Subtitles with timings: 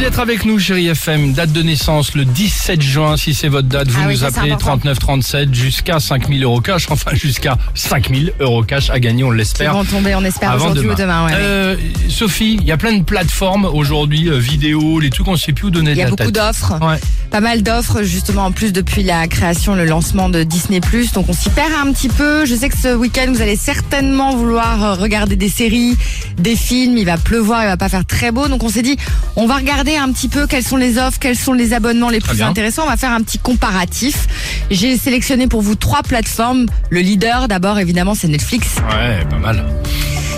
[0.00, 1.32] d'être avec nous, chérie FM.
[1.34, 3.88] Date de naissance le 17 juin, si c'est votre date.
[3.88, 4.78] Vous Ah oui, nous appelez important.
[4.78, 6.86] 39 37 jusqu'à 5000 euros cash.
[6.90, 9.72] Enfin, jusqu'à 5000 euros cash à gagner, on l'espère.
[9.72, 11.26] vont tomber, on espère, Avant aujourd'hui ou demain.
[11.26, 11.32] ouais.
[11.34, 11.76] Euh,
[12.08, 15.52] Sophie, il y a plein de plateformes aujourd'hui, euh, vidéo, les trucs, on ne sait
[15.52, 16.74] plus où donner Il de y a beaucoup d'offres.
[16.82, 16.98] Ouais.
[17.34, 20.78] Pas mal d'offres, justement, en plus depuis la création, le lancement de Disney+.
[21.14, 22.46] Donc on s'y perd un petit peu.
[22.46, 25.96] Je sais que ce week-end, vous allez certainement vouloir euh, regarder des séries,
[26.38, 26.96] des films.
[26.96, 28.46] Il va pleuvoir, il va pas faire très beau.
[28.46, 28.96] Donc on s'est dit,
[29.34, 32.20] on va regarder un petit peu quelles sont les offres, quels sont les abonnements les
[32.20, 32.84] plus intéressants.
[32.84, 34.28] On va faire un petit comparatif.
[34.70, 36.66] J'ai sélectionné pour vous trois plateformes.
[36.90, 38.76] Le leader, d'abord, évidemment, c'est Netflix.
[38.76, 39.66] Ouais, pas mal.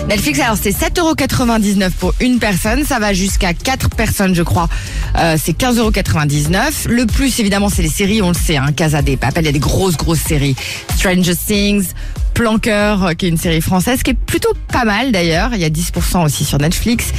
[0.07, 4.69] Netflix, alors c'est 7,99€ pour une personne, ça va jusqu'à 4 personnes je crois,
[5.17, 6.87] euh, c'est 15,99€.
[6.87, 9.49] Le plus évidemment c'est les séries, on le sait, hein, Casa des Papel, il y
[9.49, 10.55] a des grosses grosses séries.
[10.95, 11.87] Stranger Things,
[12.33, 15.65] Planqueur, euh, qui est une série française, qui est plutôt pas mal d'ailleurs, il y
[15.65, 17.11] a 10% aussi sur Netflix.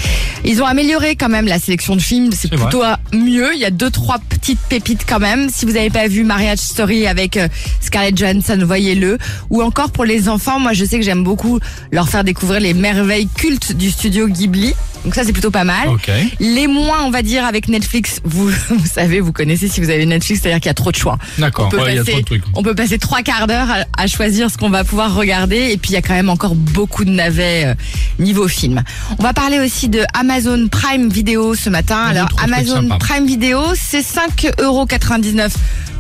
[0.45, 2.69] Ils ont amélioré quand même la sélection de films, c'est vrai.
[2.69, 5.49] plutôt mieux, il y a deux trois petites pépites quand même.
[5.51, 7.49] Si vous n'avez pas vu Marriage Story avec euh,
[7.81, 9.19] Scarlett Johansson, voyez-le.
[9.51, 11.59] Ou encore pour les enfants, moi je sais que j'aime beaucoup
[11.93, 14.75] leur faire découvrir les merveilles cultes du studio Ghibli.
[15.05, 15.89] Donc ça c'est plutôt pas mal.
[15.89, 16.11] Ok.
[16.41, 20.05] Les moins, on va dire, avec Netflix, vous, vous savez, vous connaissez si vous avez
[20.07, 21.19] Netflix, c'est-à-dire qu'il y a trop de choix.
[21.39, 21.67] D'accord.
[21.67, 22.45] On peut, Ouais, il y a passer, trop de trucs.
[22.55, 25.71] on peut passer trois quarts d'heure à, à choisir ce qu'on va pouvoir regarder.
[25.73, 27.75] Et puis il y a quand même encore beaucoup de navets euh,
[28.19, 28.83] niveau film.
[29.19, 32.03] On va parler aussi de Amazon Prime Video ce matin.
[32.07, 32.89] Ah, Alors Amazon.
[32.99, 35.51] Prime Video, c'est 5,99€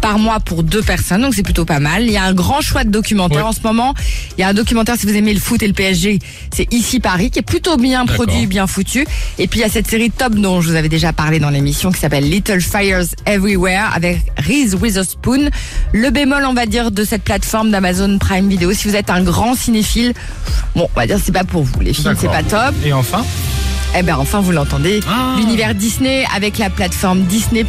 [0.01, 2.05] par mois pour deux personnes, donc c'est plutôt pas mal.
[2.05, 3.49] Il y a un grand choix de documentaires Ouais.
[3.49, 3.95] en ce moment.
[4.37, 6.19] Il y a un documentaire si vous aimez le foot et le PSG,
[6.55, 9.07] c'est Ici Paris, qui est plutôt bien produit, bien foutu.
[9.39, 11.51] Et puis il y a cette série Top dont je vous avais déjà parlé dans
[11.51, 15.51] l'émission qui s'appelle Little Fires Everywhere avec Reese Witherspoon.
[15.93, 19.23] Le bémol, on va dire, de cette plateforme d'Amazon Prime Video, si vous êtes un
[19.23, 20.15] grand cinéphile,
[20.77, 21.81] bon, on va dire c'est pas pour vous.
[21.81, 22.75] Les films, c'est pas top.
[22.85, 23.25] Et enfin?
[23.97, 25.01] Eh ben enfin vous l'entendez.
[25.09, 25.35] Ah.
[25.39, 27.65] L'univers Disney avec la plateforme Disney+,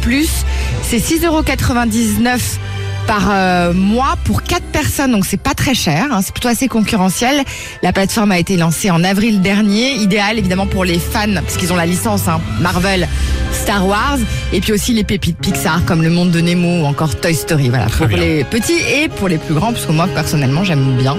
[0.90, 2.58] c'est 6,99€
[3.06, 6.66] par euh, mois pour 4 personnes, donc c'est pas très cher, hein, c'est plutôt assez
[6.66, 7.44] concurrentiel.
[7.84, 11.72] La plateforme a été lancée en avril dernier, idéal évidemment pour les fans, parce qu'ils
[11.72, 13.06] ont la licence hein, Marvel,
[13.52, 14.18] Star Wars,
[14.52, 17.68] et puis aussi les pépites Pixar comme Le Monde de Nemo ou encore Toy Story.
[17.68, 18.18] Voilà, pour bien.
[18.18, 21.16] les petits et pour les plus grands, parce que moi personnellement j'aime bien.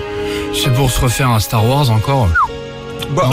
[0.54, 2.28] C'est pour se refaire un Star Wars encore?
[3.10, 3.24] Ouais,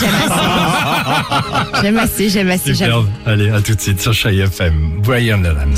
[0.00, 1.80] j'aime assez.
[1.82, 3.06] j'aime assez, j'aime assez, j'aime Superbe.
[3.26, 5.00] Allez, à tout de suite sur Chai FM.
[5.02, 5.76] Brian Adams.